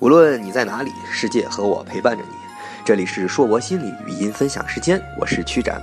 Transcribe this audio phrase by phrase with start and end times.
[0.00, 2.36] 无论你在哪里，世界和我陪伴着你。
[2.84, 5.82] 这里是硕博心理语音分享时间，我是曲展。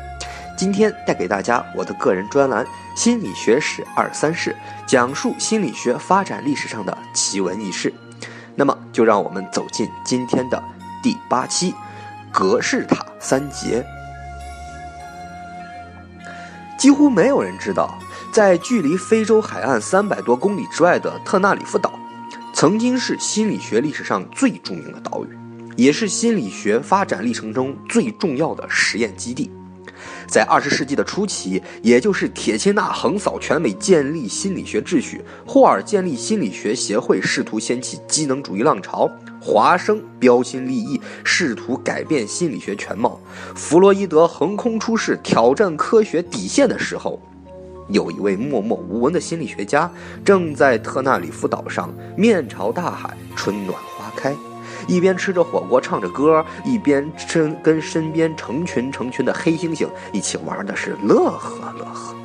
[0.58, 2.64] 今天带给大家我的个人专栏
[2.96, 4.56] 《心理学史二三事》，
[4.90, 7.94] 讲述心理学发展历史上的奇闻异事。
[8.56, 10.64] 那么，就让我们走进今天的
[11.04, 11.76] 第八期——
[12.32, 13.86] 格式塔三杰。
[16.78, 18.00] 几乎没有人知道，
[18.32, 21.95] 在距离非洲海岸三百多公里之外的特纳里夫岛。
[22.56, 25.38] 曾经是心理学历史上最著名的岛屿，
[25.76, 29.52] 也是心理学发展历程中最重要的实验基地。
[30.26, 39.12] 在二十世纪的初期，也就是铁钦纳横扫全美建立心理学秩序，霍尔建立心理学协会，试图掀起机能主义浪潮，
[39.42, 43.20] 华生标新立异，试图改变心理学全貌，
[43.54, 47.22] 弗洛伊德横空出世，挑战科学底线的时候。
[47.88, 49.90] 有一位默默无闻的心理学家，
[50.24, 54.36] 正在特纳里夫岛上面朝大海，春暖花开，
[54.88, 62.16] 一边吃着火锅唱着歌，一边身跟身边成群成群的黑猩猩一起玩的是乐呵乐呵。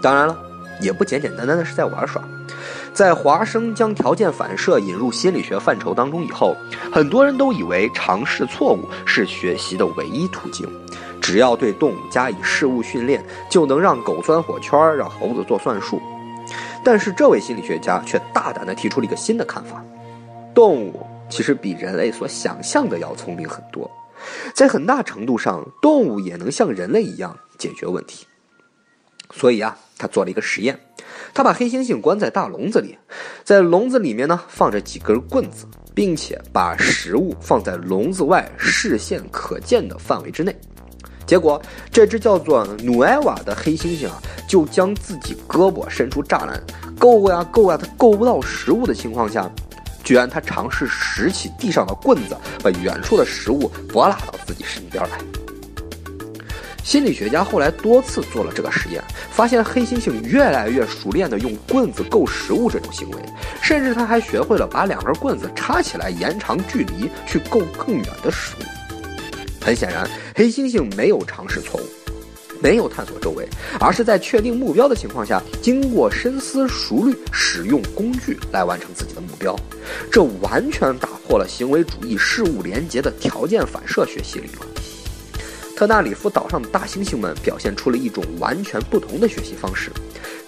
[0.00, 0.38] 当然了，
[0.80, 2.22] 也不简简单单的是在玩耍。
[2.96, 6.56] 在华生将条件反射引入心理学范畴当中以后，
[6.90, 10.66] 很多人都以为尝试错误是学习的唯一途径。
[11.20, 16.00] 只要对动物加以事物训练，就能让狗钻火圈，让猴子做算术。
[16.82, 19.84] 但是这位心理学家却大胆地提出了一个新的看法：
[20.54, 23.90] 动物其实比人类所想象的要聪明很多，
[24.54, 28.26] 在很大程度上，动物也能像人类一样解决问题。
[29.34, 30.80] 所以啊，他做了一个实验，
[31.36, 32.96] 他把黑猩猩关在大笼子里，
[33.44, 40.56] 在笼子里面呢放着几根棍子，并且把食物放在笼子外视线可见的范围之内。
[41.26, 41.60] 结果，
[41.92, 46.58] 这只叫做努埃瓦的黑猩猩啊，就将自己胳膊伸出栅栏，
[46.98, 49.46] 够呀够呀，它够不到食物的情况下，
[50.02, 55.18] 居然他尝试拾起地上的棍子，把远处的食物拨拉到自己身边来。
[56.86, 63.16] 心理学家后来多次做了这个实验，发现黑猩猩越来越熟练地用棍子够食物这种行为，
[63.60, 68.64] 甚至他还学会了把两根棍子插起来，延长距离去够更远的食物。
[69.60, 71.86] 很显然，黑猩猩没有尝试错误，
[72.62, 73.48] 没有探索周围，
[73.80, 79.58] 而是在确定目标的情况下，经过深思熟虑，使用工具来完成自己的目标。
[80.08, 84.75] 这完全打破了行为主义事物连结的条件反射学习理论。
[85.76, 89.90] 特纳里夫岛上的大猩猩们表现出了一种完全不同的学习方式。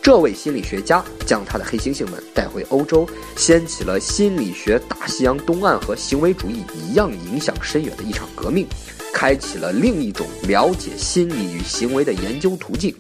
[0.00, 3.06] 这位心理学家将他的黑猩猩们带回欧洲，
[3.36, 8.66] 掀起了心理学大西洋东岸和行为主义一样影响深远的一场革命。
[9.12, 12.94] 开启了另一种了解心理与行为的研究途径。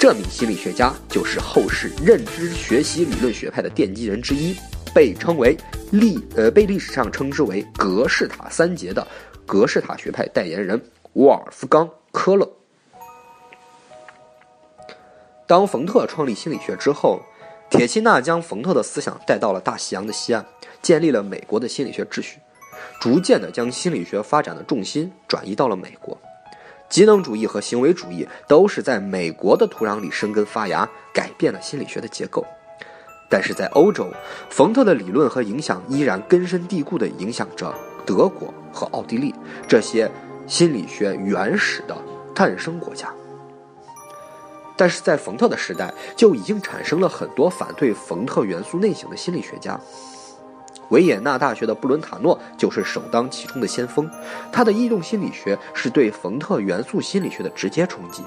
[0.00, 4.56] 这名心理学家就是后世认知学习理论学派的奠基人之一，
[4.92, 5.56] 被称为
[5.92, 9.06] 历呃被历史上称之为格式塔三杰的
[9.46, 10.80] 格式塔学派代言人
[11.14, 12.48] 沃尔夫冈·科勒。
[15.46, 17.20] 当冯特创立心理学之后，
[17.68, 20.46] 铁钦纳将冯特的思想带到了大西洋的西岸，
[20.80, 22.38] 建立了美国的心理学秩序。
[23.00, 26.16] 逐渐地将心理学发展的重心转移到了美国，
[26.88, 32.44] 机能主义和行为主义都是在美国的土壤里生根发芽，改变了心理学的结构。
[33.28, 34.08] 但是在欧洲，
[34.50, 37.74] 冯特的理论和影响依然根深蒂固地影响着
[38.06, 39.34] 德国和奥地利
[39.68, 40.10] 这些
[40.52, 41.96] 心理学原始的
[42.34, 43.08] 诞生国家。
[44.76, 49.80] 但是在冯特的时代，就已经产生了很多反对冯特元素内型的心理学家。
[50.90, 54.06] 维也纳大学的布伦塔诺就是首当其冲的先锋，
[54.52, 58.22] 他的异动心理学是对冯特元素心理学的直接冲击。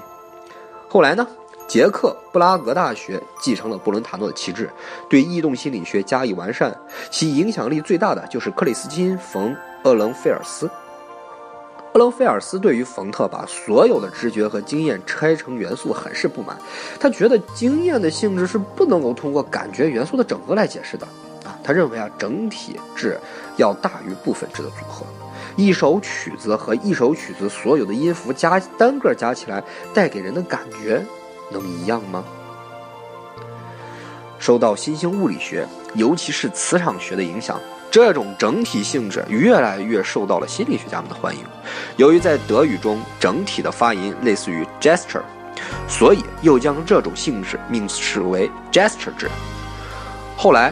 [0.88, 1.24] 后来呢，
[1.68, 4.68] 捷克布拉格大学继承了布伦塔诺的旗帜，
[5.08, 6.76] 对异动心理学加以完善。
[7.08, 9.54] 其影响力最大的就是克里斯金·冯·
[9.84, 10.68] 厄伦菲尔斯。
[11.96, 16.54] 厄伦菲尔斯对于冯特把所有的知觉和经验拆成元素很是不满，
[17.00, 21.06] 他觉得经验的性质是不能够通过感觉元素的整合来解释的
[21.42, 21.58] 啊。
[21.64, 23.18] 他认为啊，整体质
[23.56, 25.06] 要大于部分质的组合。
[25.56, 29.64] 一首曲子和一首曲子所有的音符加单个加起来，
[29.94, 31.02] 带给人的感觉
[31.50, 32.22] 能一样吗？
[34.38, 37.58] 受到新兴物理学，尤其是磁场学的影响，
[37.96, 41.40] 这种整体性质越来越受到了心理学家们的欢迎。
[41.96, 45.22] 由于在德语中整体的发音类似于 gesture，
[45.88, 49.30] 所以又将这种性质命视为 gesture 质。
[50.36, 50.70] 后来。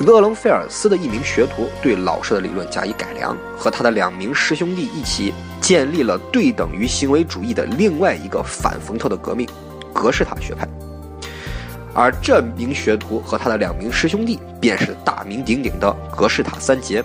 [0.00, 9.48] 勒伦菲尔斯的一名学徒对老师的理论加以改良，和他的两名师兄弟一起建立了对等于行为主义的另外一个反冯特的革命——
[9.92, 10.67] 格式塔学派。
[11.98, 17.02] 而这名学徒和他的两名师兄弟，便是大名鼎鼎的格式塔三杰：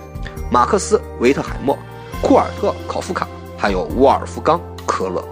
[0.52, 1.76] 马克思·维特海默、
[2.22, 5.26] 库尔特·考夫卡，还有沃尔夫冈·科勒。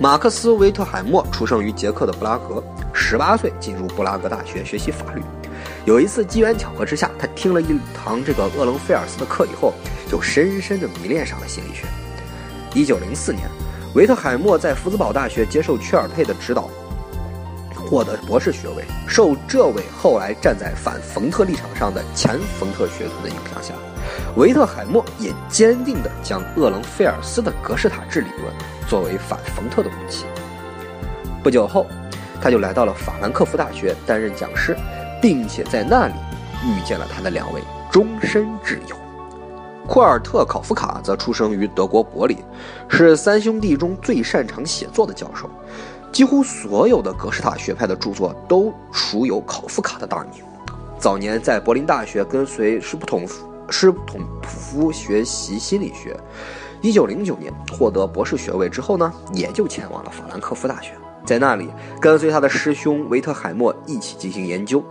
[0.00, 2.60] 马克思·维特海默出生于捷克的布拉格，
[2.92, 5.22] 十八岁进入布拉格大学学习法律。
[5.84, 9.72] 有一次机缘巧合之下，他听了一堂这个厄伦菲尔斯的课以后，
[10.10, 11.86] 就深深的迷恋上了心理学。
[12.74, 13.48] 一九零四年，
[13.94, 16.68] 维特海默在福兹堡大学接受屈尔佩的指导。
[17.88, 23.72] 获得博士学位，受这位后来站在反冯特立场上的前冯特学徒的影响下，
[24.36, 28.52] 维特海默也坚定地将厄伦菲尔斯的格式塔治理论
[28.86, 30.26] 作为反冯特的武器。
[31.42, 31.86] 不久后，
[32.42, 34.76] 他就来到了法兰克福大学担任讲师，
[35.22, 36.14] 并且在那里
[36.66, 38.96] 遇见了他的两位终身挚友。
[39.86, 42.36] 库尔特·考夫卡则出生于德国柏林，
[42.90, 45.48] 是三兄弟中最擅长写作的教授。
[46.12, 50.42] 几乎所有的格式塔学派的著作都属有考夫卡的大名。
[50.98, 53.24] 早年在柏林大学跟随施普统
[53.70, 56.16] 施普统夫学习心理学。
[56.80, 60.92] 一九零九年获得博士学位之后呢，也就前往了法兰克福大学，
[61.24, 61.68] 在那里
[62.00, 64.82] 跟随他的师兄维特海默一起进行研究。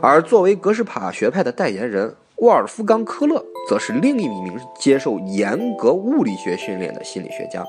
[0.00, 7.64] 而作为格式塔学派的代言人，沃尔夫冈科勒则是另一名接受严格物理学训练的心理学家。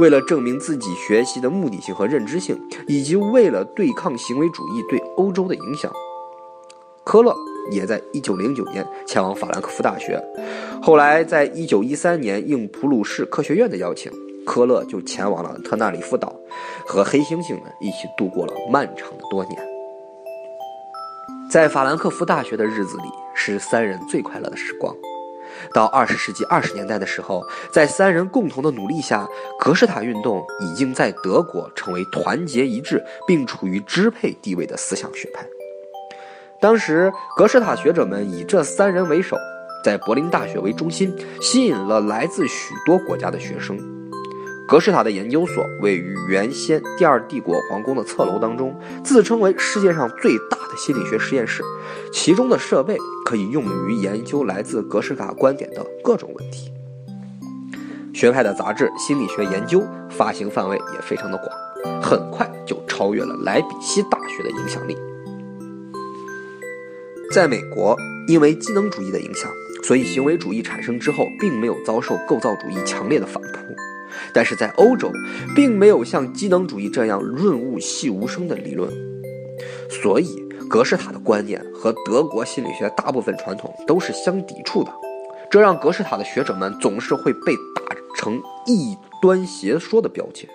[0.00, 2.58] 为了证明自己学习的目的性和认知性，
[2.88, 5.92] 以及为了对抗行为主义对欧洲的影响，
[7.04, 7.36] 科勒
[7.70, 10.18] 也在1909年前往法兰克福大学。
[10.80, 14.10] 后来，在1913年应普鲁士科学院的邀请，
[14.46, 16.34] 科勒就前往了特纳里夫岛，
[16.86, 19.62] 和黑猩猩们一起度过了漫长的多年。
[21.50, 24.96] 在法兰克福大学的日子里，是三人最快乐的时光。
[25.72, 35.46] 到二十世纪二十年代的时候，在三人共同的努力下，格式塔运动已经在德国成为团结一致并处于支配地位的思想学派。
[36.60, 39.36] 当时，格式塔学者们以这三人为首，
[39.84, 43.99] 在柏林大学为中心，吸引了来自许多国家的学生。
[44.70, 48.72] 格式塔的研究所位于原先第二帝国皇宫的侧楼当中，
[49.02, 51.64] 自称为世界上最大的心理学实验室，
[52.12, 52.96] 其中的设备
[53.26, 56.72] 可以用于研究来自格式塔观点的各种问题。
[58.14, 64.96] 学派的杂志《心理学研究》发行范围也非常的广，很快就超越了莱比锡大学的影响力。
[67.32, 67.96] 在美国，
[68.28, 69.50] 因为机能主义的影响，
[69.82, 73.69] 所以行为主义产生之后，并没有遭受构造主义强烈的反扑。
[74.32, 75.10] 但是在欧洲，
[75.54, 78.90] 并没有像机能主义这样润物细无声的理论，
[79.88, 84.92] 所以格式塔的观念和德国心理学大部分传统都是相抵触的，
[85.50, 90.48] 这让格式塔的学者们总是会被打成异端邪说的标签。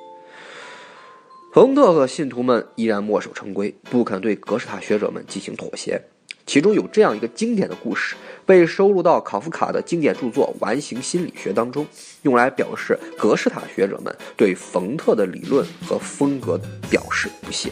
[1.54, 6.02] 冯特和信徒们依然墨守成规，不肯对格式塔学者们进行妥协。
[6.46, 11.86] 其中有这样一个经典的故事，被收录到考夫卡的经典著作《完形心理学》当中，
[12.22, 17.72] 用来表示格式塔学者们对冯特的理论和风格表示不屑。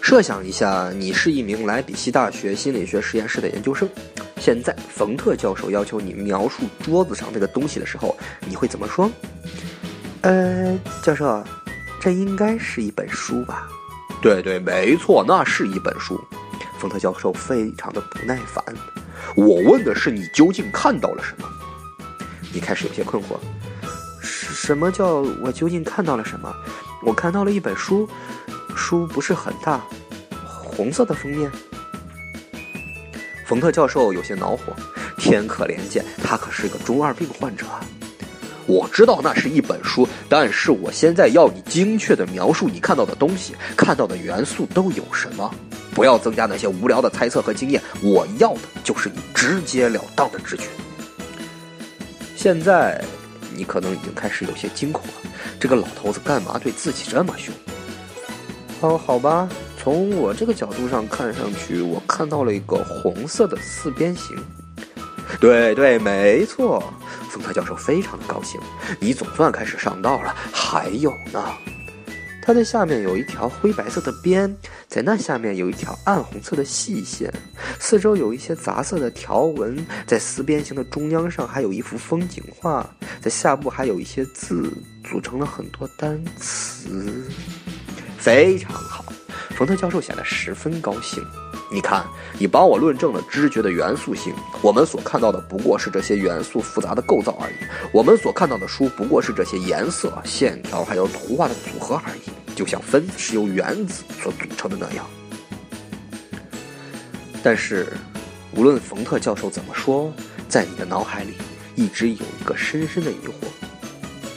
[0.00, 3.88] 设想一下，你是一名莱比锡大学心理学实验室的研究生，
[4.38, 8.16] 现在冯特教授要求你描述桌子上这个东西的时候，
[8.48, 9.10] 你会怎么说？
[10.22, 11.44] 呃，教授，
[12.00, 13.68] 这应该是一本书吧？
[14.22, 16.18] 对对，没错，那是一本书。
[16.80, 18.64] 冯特教授非常的不耐烦，
[19.36, 21.46] 我问的是你究竟看到了什么？
[22.54, 23.36] 你开始有些困惑，
[24.22, 26.50] 什么叫我究竟看到了什么？
[27.04, 28.08] 我看到了一本书，
[28.74, 29.78] 书不是很大，
[30.46, 31.52] 红色的封面。
[33.44, 34.74] 冯特教授有些恼火，
[35.18, 37.66] 天可怜见，他可是个中二病患者。
[38.64, 45.54] 我知道那是一本书，但是我现在要你精确的描述你看到的东西，看到的元素都有什么。
[46.00, 50.62] 不要增加那些无聊的猜测和经验，我要的就是你直截了当的直觉。
[52.34, 53.04] 现在，
[53.54, 55.30] 你可能已经开始有些惊恐了，
[55.60, 57.54] 这个老头子干嘛对自己这么凶？
[58.80, 59.46] 哦，好吧，
[59.78, 64.34] 从我这个角度上看上去，我看到了一个红色的四边形。
[65.38, 66.82] 对对，没错，
[67.28, 68.58] 丰特教授非常的高兴，
[68.98, 70.34] 你总算开始上道了。
[70.50, 71.44] 还有呢。
[72.42, 74.56] 它的下面有一条灰白色的边，
[74.88, 77.32] 在那下面有一条暗红色的细线，
[77.78, 82.88] 四周有一些杂色的条纹，在四边形的中央上还有一幅风景画，
[83.20, 84.72] 在下部还有一些字，
[85.04, 87.24] 组成了很多单词。
[88.18, 89.04] 非常好，
[89.50, 91.24] 冯特教授显得十分高兴。
[91.72, 92.04] 你看，
[92.36, 94.34] 你帮我论证了知觉的元素性。
[94.60, 97.54] 我们所看到的不过是这些元素复杂的构造而已。
[97.92, 102.54] 我们所看到的书不过是这些颜色、线条还有图画的组合而已。
[102.56, 105.06] 就像分子是由原子所组成的那样。
[107.42, 107.86] 但是，
[108.52, 110.12] 无论冯特教授怎么说，
[110.48, 111.34] 在你的脑海里
[111.76, 113.46] 一直有一个深深的疑惑：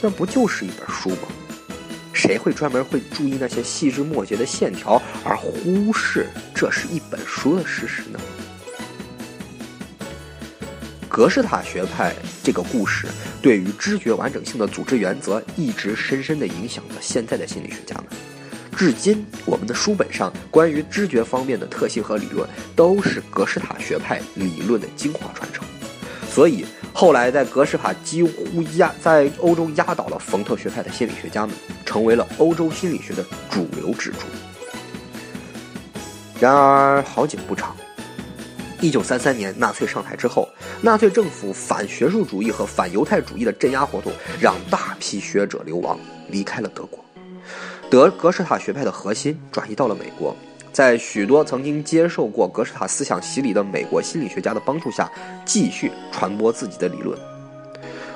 [0.00, 1.28] 那不就是一本书吗？
[2.12, 8.20] 谁会专门会注意那些细枝末节的线条，而忽视这是一本书的事实呢？
[11.08, 12.12] 格式塔学派
[12.42, 13.06] 这个故事
[13.40, 18.06] 对于知觉完整性的组织原则，一直深深地影响着现在的心理学家们。
[18.76, 25.64] 至今，我们的书本上关于知觉方面的特性和理论，都是格式塔学派理论的精华传承。
[26.28, 31.54] 所以，后来在格式塔几乎压在欧洲压倒了冯特学派的心理学家们，
[31.86, 34.18] 成为了欧洲心理学的主流支柱。
[36.40, 37.74] 然而，好景不长。
[38.80, 40.48] 一九三三年，纳粹上台之后，
[40.82, 45.98] 纳粹政府反学术主义和反犹太主义的镇压活动，让大批学者流亡，
[46.28, 47.02] 离开了德国。
[47.88, 50.36] 德格式塔学派的核心转移到了美国，
[50.72, 55.10] 在许多曾经接受过格式塔思想洗礼的美国心理学家的帮助下，
[55.46, 57.18] 继续传播自己的理论。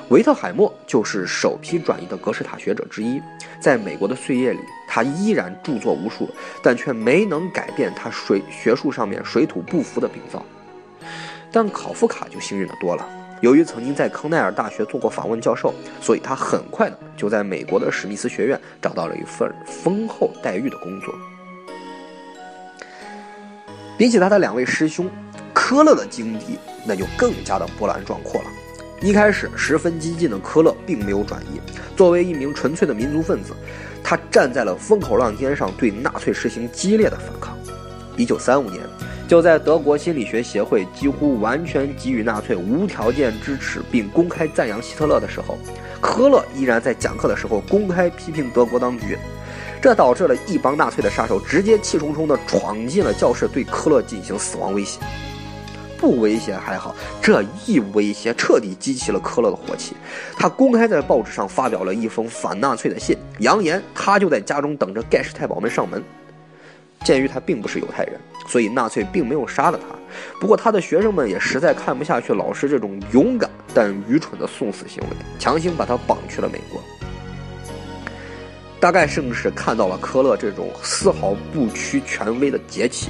[0.09, 3.21] 维特海默就是首批转移的格式塔学者之一。
[3.59, 4.59] 在美国的岁月里，
[4.91, 6.27] 他依然著作无数，
[6.63, 10.43] 但却没能改变他水学术上面水土不服的病灶。
[11.51, 13.07] 但考夫卡就幸运的多了，
[13.41, 21.13] 由于曾经在康奈尔大学做过访问教授，所以他很快的就在美国的史密斯学院找到了一份丰厚待遇的工作。
[23.95, 25.09] 比起他的两位师兄，
[25.53, 28.49] 科勒的经历那就更加的波澜壮阔了。
[29.01, 31.59] 一开始十分激进的科勒并没有转移。
[31.95, 33.53] 作为一名纯粹的民族分子，
[34.03, 37.57] 他站在了风口浪尖上，对纳粹实行激烈的反抗。
[38.17, 38.81] 一九三五年，
[39.27, 45.57] 就在德国心理学协会几乎完全给予纳粹无条件支持，并公开赞扬希特勒的时候，
[46.01, 49.17] 科勒依然在讲课的时候公开批评德国当局，
[49.81, 54.99] 这导致了一帮纳粹的杀手直接气冲冲地闯进了教室，对科勒进行死亡威胁。
[55.99, 59.95] 不威胁还好，这一威胁彻底激起了科勒的火气。
[60.37, 66.01] 他公开在报纸上发表了一封反纳粹的信，扬言他就在家中等着盖世太保们上门。
[67.03, 69.95] 鉴于他并不是犹太人，所以纳粹并没有杀了他。
[70.39, 76.81] 不过他的学生们也实在看不下去老师这种勇敢但愚蠢的送死行为，强行把他绑去了美国。
[78.81, 83.09] 大概正是看到了科勒这种丝毫不屈权威的崛起。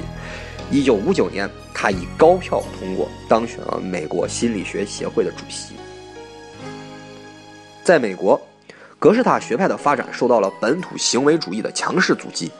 [0.70, 5.74] 一九五九年，他以高票通过当选了美国心理学协会的主席。
[7.82, 8.40] 在美国，
[8.98, 12.50] 格式塔学派的发展受到了本土行为主义的强势阻击。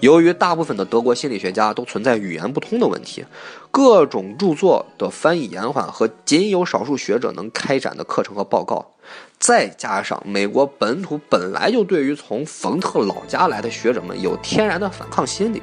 [0.00, 3.24] 由于大部分的德国心理学家都存在语言不通的问题，
[3.70, 8.84] 各种著作的翻译延缓和仅有少数学者能开展的课程和报告，
[9.38, 15.62] 再加上美国本土本来就对于从冯特老家来的学者们有天然的反抗心理。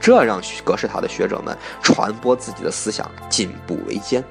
[0.00, 4.22] 这让格式塔的学者们传播自己的思想进步维艰。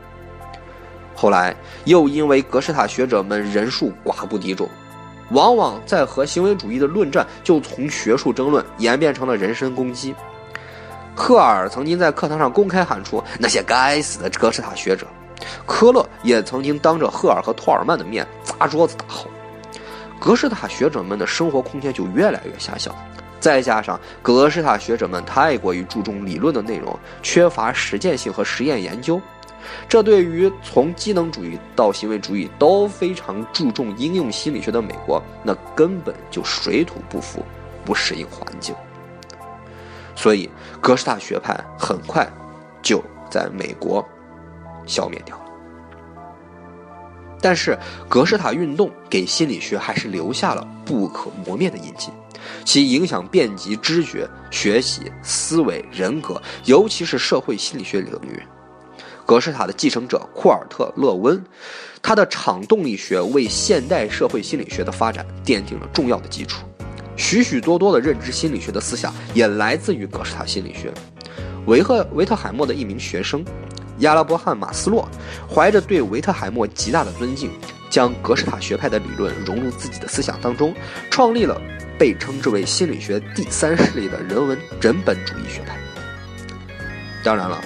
[1.16, 4.70] 后来又因为格式塔学者们人数寡不敌众，
[5.32, 10.14] 往往在和行为主义的论战就从学术争论演变成了人身攻击。
[11.16, 15.08] 赫尔曾经在课堂上公开喊出“那些该死的格式塔学者”，
[15.66, 19.28] 科勒也曾经当着赫尔和托尔曼的面砸桌子大吼。
[20.20, 22.94] 格式塔学者们的生活空间就越来越狭小。
[23.46, 29.22] 再加上格式塔学者们太过于注重理论的内容，缺乏实践性和实验研究，
[29.88, 37.46] 这对于从机能主义到行为主义都非常注重应用心理学的美国，那根本就水土不服，
[37.86, 38.74] 不适应环境。
[40.16, 40.50] 所以
[40.82, 42.28] 格式塔学派很快
[42.82, 43.00] 就
[43.30, 44.04] 在美国
[44.88, 45.44] 消灭掉了。
[47.40, 47.78] 但是
[48.10, 52.10] 格式塔运动给心理学还是留下了不可磨灭的印记。
[52.64, 58.42] 其影响遍及知觉、学习、思维、人格，尤其是社会心理学领域。
[59.26, 61.44] 格式塔的继承者库尔特·勒温，
[62.02, 66.64] 他的场动力学为现代社会心理学的发展奠定了重要的基础。
[67.18, 70.94] 许许多多的认知心理学的思想也来自于格式塔心理学。
[71.66, 73.44] 维赫维特海默的一名学生
[74.00, 75.08] 亚拉伯汉·马斯洛，
[75.50, 77.50] 怀着对维特海默极大的尊敬，
[77.90, 80.74] 将格式塔学派的理论融入自己的思想当中，
[81.10, 81.62] 创立了。
[81.98, 85.78] 被称之为心理学第三势力的人文人本主义学派。
[87.24, 87.64] 当然了，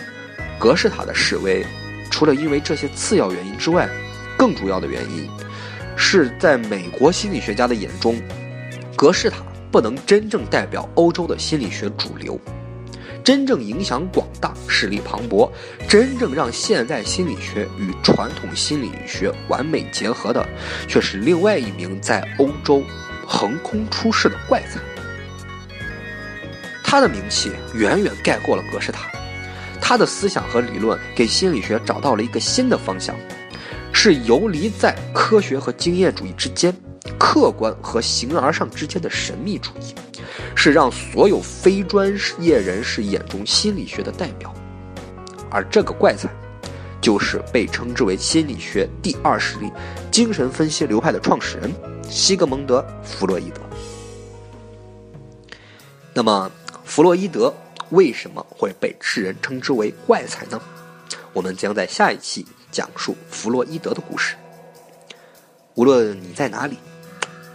[0.59, 1.65] 格式塔的示威，
[2.11, 3.89] 除了因为这些次要原因之外，
[4.37, 5.27] 更主要的原因
[5.95, 8.21] 是在美国心理学家的眼中，
[8.95, 9.37] 格式塔
[9.71, 12.39] 不能真正代表欧洲的心理学主流。
[13.29, 15.47] 真正影响广大、势力磅礴、
[15.87, 20.43] 真正让现代心理学与传统心理学完美结合的，
[20.87, 22.83] 却是另外一名在欧洲。
[23.27, 24.79] 横空出世的怪才，
[26.83, 29.01] 他的名气远远盖过了格式塔。
[29.79, 33.15] 他的思想和理论给心理学找到了一个新的方向，
[33.93, 36.75] 是游离在科学和经验主义之间，
[37.19, 39.93] 客观和形而上之间的神秘主义，
[40.55, 44.53] 是让所有非专业人士眼中心理学的代表。
[45.49, 46.29] 而这个怪才，
[47.01, 49.71] 就是被称之为心理学第二势力、
[50.11, 51.73] 精神分析流派的创始人
[52.09, 53.61] 西格蒙德·弗洛伊德。
[56.13, 56.51] 那么，
[56.85, 57.53] 弗洛伊德。
[57.91, 60.61] 为什么会被世人称之为怪才呢？
[61.33, 64.35] 我们将在下一期讲述弗洛伊德的故事。
[65.73, 66.77] 无论你在哪里，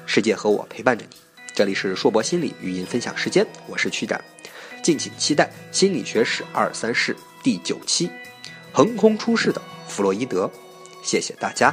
[0.07, 1.24] 世界和我陪伴着你。
[1.55, 4.21] 这里是硕博心理语音分享时间，我是曲展，
[4.83, 8.11] 敬请期待《心理学史二三世》第九期：
[8.73, 10.51] 横空出世的弗洛伊德。
[11.05, 11.73] 谢谢大家。